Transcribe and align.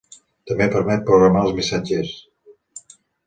També 0.51 0.67
permet 0.75 1.03
programar 1.09 1.45
els 1.49 1.55
missatges. 1.59 2.15